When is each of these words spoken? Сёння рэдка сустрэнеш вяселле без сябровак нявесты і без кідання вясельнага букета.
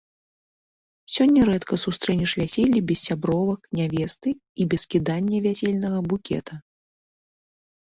Сёння 1.15 1.41
рэдка 1.49 1.77
сустрэнеш 1.83 2.31
вяселле 2.41 2.79
без 2.93 2.99
сябровак 3.11 3.61
нявесты 3.81 4.29
і 4.65 4.69
без 4.73 4.83
кідання 4.95 5.45
вясельнага 5.47 5.99
букета. 6.11 6.53